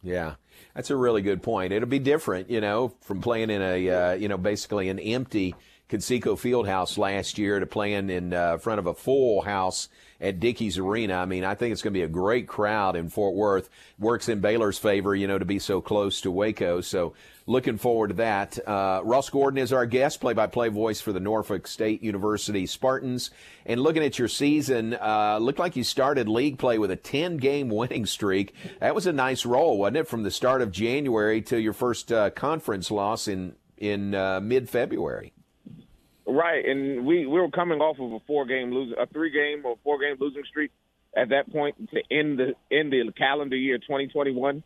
Yeah, 0.04 0.34
that's 0.74 0.90
a 0.90 0.96
really 0.96 1.22
good 1.22 1.42
point. 1.42 1.72
It'll 1.72 1.88
be 1.88 1.98
different, 1.98 2.50
you 2.50 2.60
know, 2.60 2.92
from 3.00 3.22
playing 3.22 3.48
in 3.48 3.62
a, 3.62 3.88
uh, 3.90 4.12
you 4.12 4.28
know, 4.28 4.36
basically 4.36 4.90
an 4.90 4.98
empty 4.98 5.54
Conseco 5.94 6.34
Fieldhouse 6.34 6.98
last 6.98 7.38
year 7.38 7.60
to 7.60 7.66
playing 7.66 8.10
in 8.10 8.32
uh, 8.32 8.58
front 8.58 8.80
of 8.80 8.86
a 8.86 8.94
full 8.94 9.42
house 9.42 9.88
at 10.20 10.40
Dickies 10.40 10.76
Arena. 10.76 11.14
I 11.14 11.24
mean, 11.24 11.44
I 11.44 11.54
think 11.54 11.72
it's 11.72 11.82
going 11.82 11.92
to 11.92 11.98
be 11.98 12.02
a 12.02 12.08
great 12.08 12.48
crowd 12.48 12.96
in 12.96 13.08
Fort 13.08 13.34
Worth. 13.34 13.70
Works 13.96 14.28
in 14.28 14.40
Baylor's 14.40 14.76
favor, 14.76 15.14
you 15.14 15.28
know, 15.28 15.38
to 15.38 15.44
be 15.44 15.60
so 15.60 15.80
close 15.80 16.20
to 16.22 16.32
Waco. 16.32 16.80
So 16.80 17.14
looking 17.46 17.78
forward 17.78 18.08
to 18.08 18.14
that. 18.14 18.58
Uh, 18.66 19.02
Ross 19.04 19.30
Gordon 19.30 19.58
is 19.58 19.72
our 19.72 19.86
guest, 19.86 20.20
play-by-play 20.20 20.70
voice 20.70 21.00
for 21.00 21.12
the 21.12 21.20
Norfolk 21.20 21.68
State 21.68 22.02
University 22.02 22.66
Spartans. 22.66 23.30
And 23.64 23.80
looking 23.80 24.02
at 24.02 24.18
your 24.18 24.28
season, 24.28 24.94
uh, 24.94 25.38
looked 25.38 25.60
like 25.60 25.76
you 25.76 25.84
started 25.84 26.28
league 26.28 26.58
play 26.58 26.76
with 26.76 26.90
a 26.90 26.96
10-game 26.96 27.68
winning 27.68 28.06
streak. 28.06 28.52
That 28.80 28.96
was 28.96 29.06
a 29.06 29.12
nice 29.12 29.46
roll, 29.46 29.78
wasn't 29.78 29.98
it, 29.98 30.08
from 30.08 30.24
the 30.24 30.32
start 30.32 30.60
of 30.60 30.72
January 30.72 31.40
to 31.42 31.60
your 31.60 31.72
first 31.72 32.10
uh, 32.10 32.30
conference 32.30 32.90
loss 32.90 33.28
in 33.28 33.54
in 33.76 34.14
uh, 34.14 34.40
mid-February? 34.40 35.32
Right, 36.34 36.64
and 36.64 37.06
we 37.06 37.26
we 37.26 37.40
were 37.40 37.50
coming 37.50 37.80
off 37.80 38.00
of 38.00 38.12
a 38.12 38.18
four 38.26 38.44
game 38.44 38.72
losing 38.72 38.98
a 38.98 39.06
three 39.06 39.30
game 39.30 39.64
or 39.64 39.76
four 39.84 40.00
game 40.00 40.16
losing 40.18 40.42
streak 40.50 40.72
at 41.16 41.28
that 41.28 41.52
point 41.52 41.76
to 41.92 42.02
end 42.10 42.40
the 42.40 42.54
end 42.76 42.92
the 42.92 43.12
calendar 43.16 43.56
year 43.56 43.78
2021. 43.78 44.64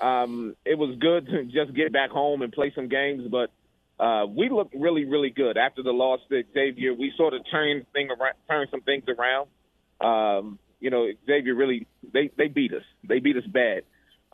Um, 0.00 0.56
it 0.64 0.78
was 0.78 0.96
good 0.98 1.26
to 1.26 1.44
just 1.44 1.74
get 1.74 1.92
back 1.92 2.08
home 2.08 2.40
and 2.40 2.50
play 2.50 2.72
some 2.74 2.88
games, 2.88 3.28
but 3.30 3.50
uh, 4.02 4.24
we 4.24 4.48
looked 4.48 4.74
really 4.74 5.04
really 5.04 5.28
good 5.28 5.58
after 5.58 5.82
the 5.82 5.92
loss 5.92 6.20
to 6.30 6.44
Xavier. 6.54 6.94
We 6.94 7.12
sort 7.18 7.34
of 7.34 7.42
turned 7.50 7.84
thing 7.92 8.08
around, 8.08 8.34
turned 8.48 8.70
some 8.70 8.80
things 8.80 9.04
around. 9.06 9.48
Um, 10.00 10.58
you 10.80 10.88
know, 10.88 11.08
Xavier 11.26 11.54
really 11.54 11.86
they 12.10 12.30
they 12.38 12.48
beat 12.48 12.72
us. 12.72 12.84
They 13.06 13.18
beat 13.18 13.36
us 13.36 13.44
bad. 13.46 13.82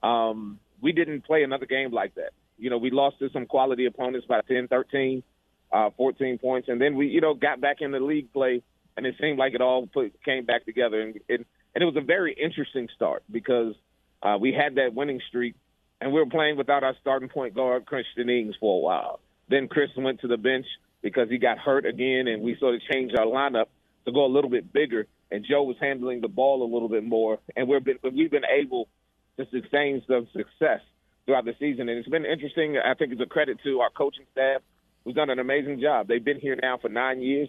Um, 0.00 0.60
we 0.80 0.92
didn't 0.92 1.22
play 1.22 1.42
another 1.42 1.66
game 1.66 1.92
like 1.92 2.14
that. 2.14 2.30
You 2.56 2.70
know, 2.70 2.78
we 2.78 2.92
lost 2.92 3.18
to 3.18 3.30
some 3.30 3.46
quality 3.46 3.86
opponents 3.86 4.28
by 4.28 4.42
10, 4.42 4.68
13 4.68 5.24
uh, 5.72 5.90
14 5.96 6.38
points, 6.38 6.68
and 6.68 6.80
then 6.80 6.94
we, 6.96 7.08
you 7.08 7.20
know, 7.20 7.34
got 7.34 7.60
back 7.60 7.80
in 7.80 7.90
the 7.90 8.00
league 8.00 8.32
play, 8.32 8.62
and 8.96 9.06
it 9.06 9.14
seemed 9.20 9.38
like 9.38 9.54
it 9.54 9.60
all 9.60 9.86
put, 9.86 10.12
came 10.24 10.44
back 10.44 10.64
together, 10.64 11.00
and 11.00 11.16
it, 11.28 11.46
and 11.74 11.82
it 11.82 11.84
was 11.84 11.96
a 11.96 12.04
very 12.04 12.32
interesting 12.32 12.88
start 12.94 13.22
because 13.30 13.74
uh, 14.22 14.36
we 14.40 14.52
had 14.52 14.76
that 14.76 14.94
winning 14.94 15.20
streak, 15.28 15.54
and 16.00 16.12
we 16.12 16.20
were 16.20 16.26
playing 16.26 16.56
without 16.56 16.82
our 16.82 16.94
starting 17.00 17.28
point 17.28 17.54
guard 17.54 17.86
Christian 17.86 18.28
Ings 18.28 18.54
for 18.58 18.78
a 18.78 18.80
while. 18.80 19.20
Then 19.48 19.68
Chris 19.68 19.90
went 19.96 20.20
to 20.20 20.28
the 20.28 20.36
bench 20.36 20.66
because 21.02 21.28
he 21.28 21.38
got 21.38 21.58
hurt 21.58 21.86
again, 21.86 22.26
and 22.28 22.42
we 22.42 22.56
sort 22.58 22.74
of 22.74 22.80
changed 22.90 23.16
our 23.16 23.26
lineup 23.26 23.66
to 24.06 24.12
go 24.12 24.24
a 24.24 24.32
little 24.32 24.50
bit 24.50 24.72
bigger. 24.72 25.06
And 25.30 25.44
Joe 25.48 25.62
was 25.62 25.76
handling 25.78 26.22
the 26.22 26.28
ball 26.28 26.62
a 26.62 26.70
little 26.72 26.88
bit 26.88 27.04
more, 27.04 27.38
and 27.54 27.68
we've 27.68 27.84
been 27.84 27.98
we've 28.02 28.30
been 28.30 28.46
able 28.46 28.88
to 29.36 29.46
sustain 29.50 30.02
some 30.08 30.26
success 30.32 30.80
throughout 31.26 31.44
the 31.44 31.54
season. 31.60 31.88
And 31.90 31.98
it's 31.98 32.08
been 32.08 32.24
interesting. 32.24 32.78
I 32.78 32.94
think 32.94 33.12
it's 33.12 33.20
a 33.20 33.26
credit 33.26 33.58
to 33.64 33.80
our 33.80 33.90
coaching 33.90 34.24
staff 34.32 34.62
who's 35.08 35.14
done 35.14 35.30
an 35.30 35.38
amazing 35.38 35.80
job. 35.80 36.06
They've 36.06 36.22
been 36.22 36.38
here 36.38 36.54
now 36.60 36.76
for 36.76 36.90
nine 36.90 37.22
years 37.22 37.48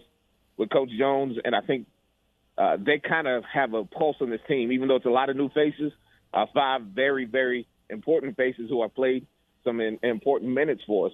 with 0.56 0.70
Coach 0.70 0.88
Jones, 0.98 1.36
and 1.44 1.54
I 1.54 1.60
think 1.60 1.86
uh, 2.56 2.78
they 2.78 2.98
kind 3.06 3.28
of 3.28 3.44
have 3.52 3.74
a 3.74 3.84
pulse 3.84 4.16
on 4.22 4.30
this 4.30 4.40
team, 4.48 4.72
even 4.72 4.88
though 4.88 4.96
it's 4.96 5.04
a 5.04 5.10
lot 5.10 5.28
of 5.28 5.36
new 5.36 5.50
faces. 5.50 5.92
Uh, 6.32 6.46
five 6.54 6.80
very, 6.82 7.26
very 7.26 7.66
important 7.90 8.36
faces 8.38 8.70
who 8.70 8.80
have 8.80 8.94
played 8.94 9.26
some 9.62 9.78
in, 9.78 9.98
important 10.02 10.52
minutes 10.52 10.80
for 10.86 11.08
us. 11.08 11.12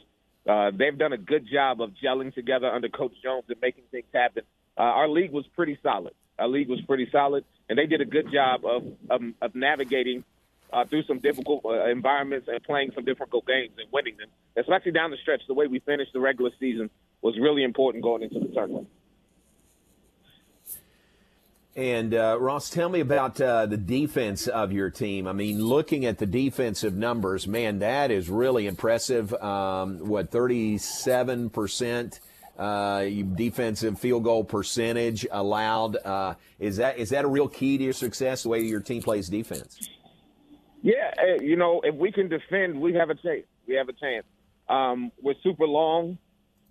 Uh, 0.48 0.70
they've 0.70 0.96
done 0.96 1.12
a 1.12 1.18
good 1.18 1.48
job 1.52 1.80
of 1.80 1.90
gelling 2.00 2.32
together 2.32 2.68
under 2.68 2.88
Coach 2.88 3.14
Jones 3.24 3.44
and 3.48 3.60
making 3.60 3.84
things 3.90 4.06
happen. 4.14 4.44
Uh, 4.78 4.82
our 4.82 5.08
league 5.08 5.32
was 5.32 5.46
pretty 5.56 5.76
solid. 5.82 6.14
Our 6.38 6.46
league 6.46 6.68
was 6.68 6.80
pretty 6.82 7.08
solid, 7.10 7.44
and 7.68 7.76
they 7.76 7.86
did 7.86 8.00
a 8.00 8.04
good 8.04 8.30
job 8.32 8.64
of 8.64 8.84
of, 9.10 9.20
of 9.42 9.54
navigating 9.56 10.22
uh, 10.73 10.85
through 10.85 11.04
some 11.04 11.18
difficult 11.18 11.64
uh, 11.64 11.87
environments 11.87 12.49
and 12.49 12.62
playing 12.62 12.92
some 12.94 13.04
difficult 13.04 13.46
games 13.46 13.73
and 13.78 13.87
winning 13.92 14.16
them, 14.16 14.28
especially 14.56 14.92
down 14.92 15.11
the 15.11 15.16
stretch. 15.18 15.42
The 15.46 15.54
way 15.54 15.66
we 15.66 15.80
finished 15.80 16.12
the 16.12 16.20
regular 16.20 16.50
season 16.58 16.90
was 17.23 17.38
really 17.38 17.62
important 17.62 18.02
going 18.02 18.23
into 18.23 18.38
the 18.40 18.49
tournament. 18.49 18.88
And 21.76 22.14
uh, 22.14 22.38
Ross, 22.40 22.70
tell 22.70 22.88
me 22.88 23.00
about 23.00 23.38
uh, 23.38 23.66
the 23.66 23.76
defense 23.76 24.46
of 24.46 24.73
your 24.73 24.88
team. 24.88 25.26
I 25.26 25.35
mean, 25.35 25.62
looking 25.62 26.06
at 26.06 26.16
the 26.16 26.25
defensive 26.25 26.94
numbers, 26.94 27.46
man, 27.46 27.80
that 27.80 28.11
is 28.11 28.30
really 28.30 28.66
impressive. 28.66 29.35
Um, 29.35 29.99
what, 29.99 30.30
37% 30.30 32.18
uh, 32.58 33.04
defensive 33.35 34.00
field 34.00 34.25
goal 34.25 34.42
percentage 34.42 35.26
allowed? 35.30 35.96
Uh, 35.96 36.35
is 36.58 36.78
that 36.78 36.99
is 36.99 37.11
that 37.11 37.26
a 37.26 37.28
real 37.28 37.49
key 37.49 37.76
to 37.76 37.85
your 37.85 37.92
success, 37.92 38.44
the 38.44 38.49
way 38.49 38.62
your 38.62 38.80
team 38.80 39.02
plays 39.02 39.28
defense? 39.28 39.90
Yeah, 40.87 41.11
eh, 41.19 41.38
you 41.43 41.57
know, 41.57 41.81
if 41.83 41.97
we 41.97 42.12
can 42.12 42.28
defend, 42.28 42.81
we 42.81 42.95
have 42.95 43.11
a 43.11 43.16
chance. 43.16 43.43
We 43.66 43.75
have 43.75 43.88
a 43.88 43.93
chance. 43.93 44.25
Um, 44.69 45.11
we're 45.21 45.35
super 45.43 45.66
long 45.66 46.16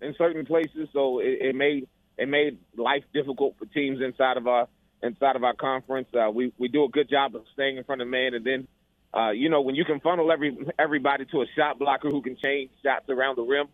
in 0.00 0.14
certain 0.16 0.46
places, 0.46 0.88
so 0.94 1.18
it, 1.18 1.36
it 1.42 1.54
made 1.54 1.86
it 2.16 2.26
made 2.26 2.58
life 2.78 3.04
difficult 3.12 3.56
for 3.58 3.66
teams 3.66 4.00
inside 4.00 4.38
of 4.38 4.46
our 4.46 4.68
inside 5.02 5.36
of 5.36 5.44
our 5.44 5.52
conference. 5.52 6.08
Uh, 6.14 6.30
we 6.30 6.50
we 6.56 6.68
do 6.68 6.84
a 6.84 6.88
good 6.88 7.10
job 7.10 7.36
of 7.36 7.42
staying 7.52 7.76
in 7.76 7.84
front 7.84 8.00
of 8.00 8.08
man, 8.08 8.32
and 8.32 8.42
then 8.42 8.66
uh, 9.12 9.32
you 9.32 9.50
know 9.50 9.60
when 9.60 9.74
you 9.74 9.84
can 9.84 10.00
funnel 10.00 10.32
every 10.32 10.56
everybody 10.78 11.26
to 11.26 11.42
a 11.42 11.46
shot 11.54 11.78
blocker 11.78 12.08
who 12.08 12.22
can 12.22 12.38
change 12.42 12.70
shots 12.82 13.10
around 13.10 13.36
the 13.36 13.42
rim. 13.42 13.66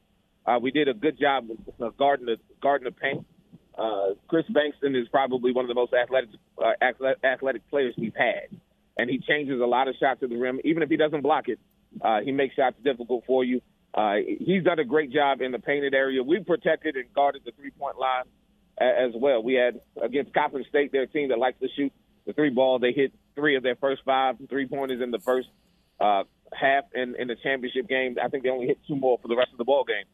Uh, 0.45 0.59
we 0.61 0.73
did 0.73 0.89
a 0.89 0.95
good 0.95 1.21
job 1.21 1.47
of 1.79 1.97
guarding 1.97 2.27
the 2.27 2.37
guarding 2.61 2.87
the 2.87 2.91
paint. 2.91 3.25
Uh, 3.79 4.15
Chris 4.27 4.45
Bankston 4.51 5.01
is 5.01 5.07
probably 5.07 5.53
one 5.53 5.65
of 5.65 5.69
the 5.69 5.75
most 5.75 5.93
athletic 5.95 6.31
uh, 6.59 6.73
athletic 7.23 7.71
players 7.71 7.95
we've 7.97 8.17
had, 8.17 8.49
and 8.97 9.09
he 9.09 9.19
changes 9.19 9.61
a 9.61 9.67
lot 9.67 9.89
of 9.89 9.95
shots 9.99 10.23
at 10.23 10.29
the 10.29 10.37
rim. 10.37 10.61
Even 10.65 10.83
if 10.83 10.89
he 10.89 10.97
doesn't 10.97 11.23
block 11.23 11.49
it, 11.49 11.59
uh, 12.01 12.21
he 12.21 12.33
makes 12.33 12.55
shots 12.55 12.77
difficult 12.85 13.25
for 13.27 13.45
you. 13.45 13.61
Uh, 13.95 14.17
he's 14.39 14.65
done 14.65 14.79
a 14.79 14.85
great 14.85 15.13
job 15.13 15.41
in 15.41 15.53
the 15.53 15.59
painted 15.59 15.95
area. 15.95 16.23
We 16.23 16.41
protected 16.41 16.97
and 16.97 17.13
guarded 17.13 17.43
the 17.45 17.53
three 17.53 17.71
point 17.71 17.99
line 17.99 18.25
as 18.81 19.13
well. 19.15 19.43
We 19.43 19.55
had 19.55 19.81
against 20.03 20.33
Coppin 20.33 20.65
State, 20.69 20.93
their 20.93 21.07
team 21.07 21.29
that 21.29 21.39
likes 21.39 21.61
to 21.61 21.69
shoot 21.77 21.93
the 22.27 22.33
three 22.33 22.51
ball. 22.51 22.79
They 22.79 22.93
hit 22.93 23.13
three 23.35 23.57
of 23.57 23.63
their 23.63 23.77
first 23.77 24.03
five 24.05 24.37
three 24.49 24.67
pointers 24.67 25.03
in 25.03 25.11
the 25.11 25.19
first 25.19 25.49
uh, 26.01 26.25
half 26.53 26.85
in, 26.95 27.15
in 27.19 27.29
the 27.29 27.37
championship 27.43 27.89
game. 27.89 28.17
I 28.23 28.29
think 28.29 28.45
they 28.45 28.51
only 28.51 28.67
hit 28.67 28.79
two 28.89 28.97
more 28.97 29.19
for 29.21 29.29
the 29.29 29.37
rest 29.37 29.53
of 29.53 29.59
the 29.59 29.65
ball 29.65 29.85
game. 29.85 30.05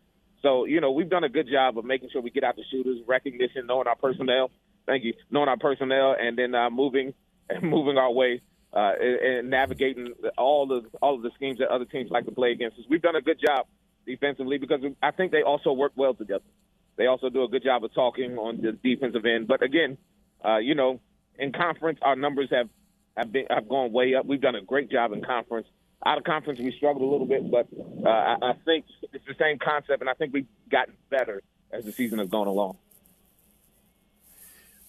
So 0.43 0.65
you 0.65 0.81
know 0.81 0.91
we've 0.91 1.09
done 1.09 1.25
a 1.25 1.29
good 1.29 1.49
job 1.51 1.79
of 1.79 1.85
making 1.85 2.11
sure 2.13 2.21
we 2.21 2.31
get 2.31 2.45
out 2.45 2.57
the 2.57 2.65
shooters, 2.71 2.99
recognition, 3.07 3.67
knowing 3.67 3.87
our 3.87 3.97
personnel. 3.97 4.51
Thank 4.87 5.05
you, 5.05 5.15
knowing 5.31 5.49
our 5.49 5.59
personnel, 5.59 6.17
and 6.19 6.37
then 6.37 6.55
uh, 6.55 6.71
moving 6.71 7.15
and 7.49 7.63
moving 7.71 7.97
our 7.97 8.11
way 8.11 8.43
uh, 8.73 8.93
and, 9.01 9.21
and 9.21 9.51
navigating 9.51 10.13
all 10.37 10.67
the 10.67 10.83
all 11.01 11.15
of 11.15 11.23
the 11.23 11.31
schemes 11.35 11.59
that 11.59 11.69
other 11.69 11.85
teams 11.85 12.11
like 12.11 12.27
to 12.27 12.33
play 12.33 12.53
against 12.53 12.79
us. 12.79 12.85
We've 12.89 13.03
done 13.03 13.17
a 13.17 13.23
good 13.23 13.41
job 13.45 13.67
defensively 14.07 14.59
because 14.59 14.81
I 15.03 15.11
think 15.11 15.33
they 15.33 15.43
also 15.43 15.73
work 15.73 15.93
well 15.97 16.15
together. 16.15 16.45
They 16.97 17.07
also 17.07 17.31
do 17.31 17.45
a 17.45 17.49
good 17.49 17.63
job 17.63 17.85
of 17.85 17.95
talking 17.95 18.37
on 18.37 18.61
the 18.61 18.73
defensive 18.73 19.25
end. 19.25 19.47
But 19.47 19.63
again, 19.63 19.97
uh, 20.45 20.59
you 20.59 20.75
know, 20.75 21.01
in 21.39 21.53
conference, 21.53 21.99
our 22.03 22.17
numbers 22.17 22.49
have 22.51 22.69
have 23.17 23.33
been 23.33 23.47
have 23.51 23.69
gone 23.69 23.93
way 23.93 24.15
up. 24.15 24.27
We've 24.27 24.41
done 24.41 24.57
a 24.57 24.63
great 24.63 24.91
job 24.91 25.13
in 25.13 25.23
conference. 25.23 25.69
Out 26.05 26.19
of 26.19 26.25
conference, 26.25 26.61
we 26.61 26.73
struggled 26.77 27.03
a 27.03 27.07
little 27.07 27.27
bit, 27.27 27.51
but 27.51 27.67
uh, 28.07 28.09
I, 28.09 28.37
I 28.51 28.53
think 28.65 28.85
it's 29.13 29.25
the 29.27 29.35
same 29.39 29.59
concept, 29.59 30.01
and 30.01 30.09
I 30.09 30.15
think 30.15 30.33
we've 30.33 30.47
gotten 30.71 30.95
better 31.11 31.43
as 31.73 31.85
the 31.85 31.93
season 31.93 32.21
has 32.21 32.29
gone 32.29 32.47
along. 32.47 32.77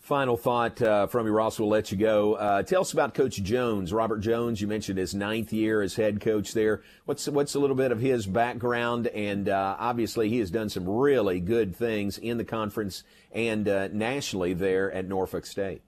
Final 0.10 0.38
thought 0.38 0.82
uh, 0.82 1.06
from 1.06 1.28
you, 1.28 1.32
Ross. 1.32 1.60
We'll 1.60 1.70
let 1.70 1.92
you 1.92 1.98
go. 2.00 2.34
Uh, 2.34 2.64
tell 2.64 2.82
us 2.82 2.94
about 2.94 3.14
Coach 3.14 3.36
Jones, 3.44 3.94
Robert 3.94 4.22
Jones. 4.22 4.60
You 4.60 4.66
mentioned 4.66 4.98
his 4.98 5.14
ninth 5.14 5.54
year 5.54 5.84
as 5.84 5.98
head 5.98 6.20
coach 6.20 6.54
there. 6.54 6.82
What's 7.06 7.28
what's 7.28 7.54
a 7.54 7.60
little 7.60 7.76
bit 7.76 7.92
of 7.92 8.00
his 8.00 8.26
background? 8.26 9.06
And 9.06 9.48
uh, 9.48 9.76
obviously, 9.78 10.28
he 10.28 10.40
has 10.40 10.50
done 10.50 10.68
some 10.68 10.90
really 10.90 11.40
good 11.40 11.76
things 11.76 12.18
in 12.18 12.40
the 12.40 12.44
conference 12.44 13.04
and 13.32 13.68
uh, 13.68 13.90
nationally 13.90 14.56
there 14.56 14.92
at 14.92 15.08
Norfolk 15.08 15.46
State. 15.46 15.84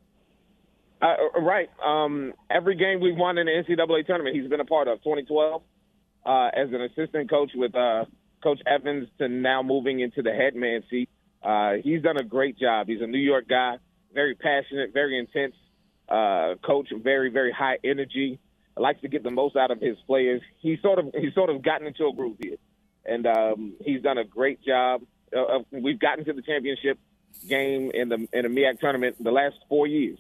Uh, 1.02 1.16
right. 1.42 1.72
Um, 1.84 2.34
every 2.48 2.76
game 2.76 3.00
we've 3.00 3.18
won 3.18 3.40
in 3.40 3.48
the 3.48 3.52
NCAA 3.52 4.06
tournament, 4.06 4.36
he's 4.36 4.48
been 4.48 4.60
a 4.60 4.66
part 4.66 4.88
of. 4.88 5.00
2012, 5.00 5.64
uh, 6.28 6.50
as 6.54 6.70
an 6.70 6.82
assistant 6.84 7.28
coach 7.28 7.50
with 7.56 7.72
Coach 8.44 8.60
Evans, 8.68 9.08
to 9.18 9.28
now 9.28 9.64
moving 9.64 10.00
into 10.00 10.22
the 10.22 10.32
head 10.32 10.54
man 10.54 10.84
seat. 10.92 11.10
he's 11.84 12.04
done 12.04 12.18
a 12.18 12.24
great 12.24 12.60
job. 12.60 12.86
He's 12.86 13.02
a 13.02 13.08
New 13.08 13.18
York 13.18 13.48
guy 13.48 13.78
very 14.14 14.36
passionate, 14.36 14.94
very 14.94 15.18
intense 15.18 15.56
uh, 16.10 16.56
coach, 16.64 16.90
very 16.92 17.30
very 17.30 17.52
high 17.52 17.78
energy. 17.84 18.40
Likes 18.78 19.02
to 19.02 19.10
get 19.10 19.24
the 19.24 19.32
most 19.32 19.56
out 19.56 19.70
of 19.70 19.80
his 19.80 19.98
players. 20.08 20.42
He's 20.60 20.82
sort 20.82 20.98
of 20.98 21.14
he's 21.14 21.34
sort 21.34 21.50
of 21.50 21.62
gotten 21.62 21.88
into 21.88 22.08
a 22.08 22.14
groove 22.14 22.38
here, 22.42 22.58
and 23.06 23.28
um, 23.28 23.74
he's 23.84 24.02
done 24.02 24.18
a 24.18 24.24
great 24.24 24.64
job. 24.64 25.02
Of, 25.34 25.66
we've 25.72 26.00
gotten 26.00 26.26
to 26.26 26.34
the 26.34 26.42
championship 26.42 26.98
game 27.48 27.92
in 27.94 28.10
the 28.10 28.28
in 28.34 28.44
the 28.44 28.50
MEAC 28.50 28.80
tournament 28.80 29.22
the 29.22 29.32
last 29.32 29.56
four 29.70 29.88
years 29.88 30.18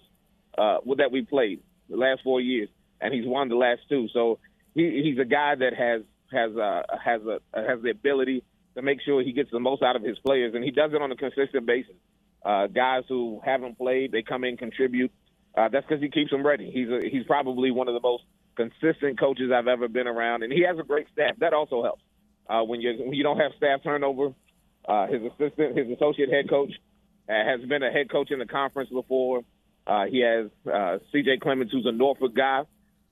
uh, 0.57 0.77
that 0.98 1.12
we 1.12 1.24
played, 1.24 1.62
the 1.89 1.98
last 1.98 2.21
four 2.24 2.41
years, 2.41 2.69
and 3.00 3.13
he's 3.13 3.25
won 3.25 3.50
the 3.50 3.55
last 3.55 3.81
two. 3.89 4.07
So 4.13 4.39
he, 4.75 5.01
he's 5.03 5.19
a 5.19 5.25
guy 5.25 5.55
that 5.55 5.74
has 5.74 6.01
has 6.31 6.55
uh, 6.55 6.83
has 7.03 7.21
a 7.24 7.39
has 7.55 7.81
the 7.81 7.89
ability 7.89 8.43
to 8.75 8.81
make 8.81 9.01
sure 9.01 9.21
he 9.21 9.33
gets 9.33 9.51
the 9.51 9.60
most 9.60 9.81
out 9.81 9.95
of 9.95 10.03
his 10.03 10.17
players, 10.19 10.53
and 10.55 10.63
he 10.63 10.71
does 10.71 10.91
it 10.93 11.01
on 11.01 11.12
a 11.12 11.15
consistent 11.15 11.65
basis. 11.65 11.95
Uh, 12.43 12.67
guys 12.67 13.03
who 13.07 13.41
haven't 13.43 13.77
played, 13.77 14.12
they 14.12 14.24
come 14.24 14.43
in, 14.43 14.57
contribute. 14.57 15.12
Uh, 15.55 15.69
that's 15.69 15.86
because 15.88 16.01
he 16.01 16.10
keeps 16.10 16.31
them 16.31 16.45
ready. 16.45 16.71
He's 16.71 16.89
a, 16.89 17.07
he's 17.07 17.25
probably 17.25 17.71
one 17.71 17.88
of 17.88 17.93
the 17.93 18.00
most 18.00 18.24
consistent 18.55 19.19
coaches 19.19 19.51
I've 19.53 19.67
ever 19.67 19.88
been 19.88 20.07
around, 20.07 20.43
and 20.43 20.51
he 20.51 20.63
has 20.63 20.77
a 20.79 20.83
great 20.83 21.07
staff. 21.13 21.36
That 21.39 21.53
also 21.53 21.83
helps 21.83 22.01
uh, 22.50 22.63
when 22.63 22.81
you 22.81 22.93
when 23.00 23.13
you 23.13 23.24
don't 23.24 23.38
have 23.38 23.51
staff 23.57 23.81
turnover. 23.83 24.33
Uh, 24.88 25.07
his 25.07 25.21
assistant, 25.21 25.77
his 25.77 25.89
associate 25.91 26.29
head 26.29 26.50
coach, 26.50 26.71
uh, 27.29 27.33
has 27.33 27.62
been 27.67 27.83
a 27.83 27.91
head 27.91 28.10
coach 28.10 28.31
in 28.31 28.39
the 28.39 28.45
conference 28.45 28.89
before. 28.89 29.41
Uh, 29.86 30.05
he 30.05 30.21
has 30.21 30.50
uh, 30.71 30.98
C.J. 31.12 31.38
Clemens, 31.38 31.71
who's 31.71 31.86
a 31.86 31.91
Norfolk 31.91 32.36
guy, 32.36 32.63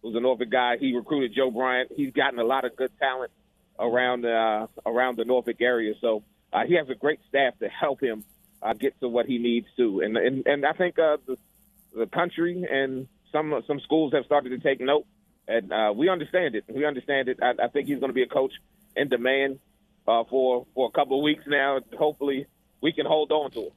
who's 0.01 0.15
a 0.15 0.19
Norfolk 0.19 0.49
guy. 0.49 0.77
He 0.79 0.95
recruited 0.95 1.33
Joe 1.35 1.51
Bryant. 1.51 1.91
He's 1.95 2.13
gotten 2.13 2.39
a 2.39 2.43
lot 2.43 2.65
of 2.65 2.75
good 2.75 2.91
talent 2.99 3.31
around 3.79 4.25
uh, 4.25 4.67
around 4.85 5.17
the 5.17 5.25
Norfolk 5.25 5.61
area. 5.61 5.93
So 6.01 6.23
uh, 6.51 6.63
he 6.67 6.75
has 6.75 6.89
a 6.89 6.95
great 6.95 7.19
staff 7.29 7.57
to 7.59 7.67
help 7.67 8.01
him 8.01 8.23
uh, 8.61 8.73
get 8.73 8.99
to 9.01 9.07
what 9.07 9.25
he 9.25 9.37
needs 9.37 9.67
to. 9.77 10.01
And 10.01 10.17
and, 10.17 10.45
and 10.45 10.65
I 10.65 10.73
think 10.73 10.99
uh, 10.99 11.17
the 11.25 11.37
the 11.95 12.07
country 12.07 12.65
and 12.69 13.07
some 13.31 13.61
some 13.67 13.79
schools 13.81 14.13
have 14.13 14.25
started 14.25 14.49
to 14.49 14.59
take 14.59 14.81
note, 14.81 15.05
and 15.47 15.71
uh, 15.71 15.93
we 15.95 16.09
understand 16.09 16.55
it. 16.55 16.65
We 16.67 16.85
understand 16.85 17.29
it. 17.29 17.39
I, 17.41 17.53
I 17.63 17.67
think 17.67 17.87
he's 17.87 17.99
going 17.99 18.09
to 18.09 18.13
be 18.13 18.23
a 18.23 18.27
coach 18.27 18.53
in 18.95 19.07
demand 19.07 19.59
uh, 20.07 20.23
for 20.29 20.65
for 20.73 20.87
a 20.87 20.91
couple 20.91 21.19
of 21.19 21.23
weeks 21.23 21.43
now. 21.47 21.79
Hopefully, 21.97 22.47
we 22.81 22.91
can 22.91 23.05
hold 23.05 23.31
on 23.31 23.51
to 23.51 23.59
him. 23.61 23.71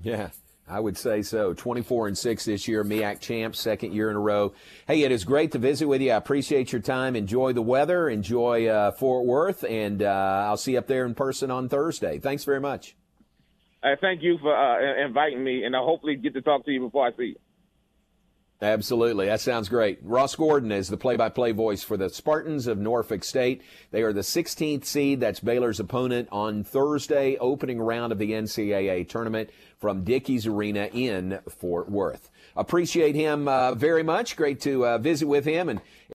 Yeah. 0.00 0.28
I 0.68 0.80
would 0.80 0.98
say 0.98 1.22
so. 1.22 1.54
24 1.54 2.08
and 2.08 2.18
6 2.18 2.44
this 2.44 2.66
year, 2.66 2.82
MEAC 2.82 3.20
champs, 3.20 3.60
second 3.60 3.92
year 3.92 4.10
in 4.10 4.16
a 4.16 4.20
row. 4.20 4.52
Hey, 4.88 5.02
it 5.02 5.12
is 5.12 5.24
great 5.24 5.52
to 5.52 5.58
visit 5.58 5.86
with 5.86 6.00
you. 6.00 6.10
I 6.10 6.16
appreciate 6.16 6.72
your 6.72 6.82
time. 6.82 7.14
Enjoy 7.14 7.52
the 7.52 7.62
weather, 7.62 8.08
enjoy 8.08 8.66
uh, 8.66 8.90
Fort 8.90 9.26
Worth, 9.26 9.62
and 9.62 10.02
uh, 10.02 10.44
I'll 10.46 10.56
see 10.56 10.72
you 10.72 10.78
up 10.78 10.88
there 10.88 11.06
in 11.06 11.14
person 11.14 11.52
on 11.52 11.68
Thursday. 11.68 12.18
Thanks 12.18 12.42
very 12.42 12.60
much. 12.60 12.96
Uh, 13.82 13.96
thank 14.00 14.22
you 14.22 14.38
for 14.38 14.54
uh, 14.54 15.04
inviting 15.04 15.42
me, 15.42 15.64
and 15.64 15.76
I 15.76 15.80
hopefully 15.80 16.16
get 16.16 16.34
to 16.34 16.42
talk 16.42 16.64
to 16.64 16.72
you 16.72 16.80
before 16.80 17.06
I 17.06 17.10
see 17.12 17.24
you. 17.24 17.36
Absolutely. 18.62 19.26
That 19.26 19.42
sounds 19.42 19.68
great. 19.68 19.98
Ross 20.02 20.34
Gordon 20.34 20.72
is 20.72 20.88
the 20.88 20.96
play 20.96 21.16
by 21.16 21.28
play 21.28 21.52
voice 21.52 21.82
for 21.82 21.98
the 21.98 22.08
Spartans 22.08 22.66
of 22.66 22.78
Norfolk 22.78 23.22
State. 23.22 23.60
They 23.90 24.02
are 24.02 24.14
the 24.14 24.22
16th 24.22 24.86
seed. 24.86 25.20
That's 25.20 25.40
Baylor's 25.40 25.78
opponent 25.78 26.28
on 26.32 26.64
Thursday, 26.64 27.36
opening 27.36 27.78
round 27.78 28.12
of 28.12 28.18
the 28.18 28.32
NCAA 28.32 29.10
tournament 29.10 29.50
from 29.78 30.04
Dickies 30.04 30.46
Arena 30.46 30.88
in 30.94 31.38
Fort 31.50 31.90
Worth. 31.90 32.30
Appreciate 32.56 33.14
him 33.14 33.46
uh, 33.46 33.74
very 33.74 34.02
much. 34.02 34.36
Great 34.36 34.60
to 34.60 34.86
uh, 34.86 34.98
visit 34.98 35.28
with 35.28 35.44
him 35.44 35.68
and 35.68 35.82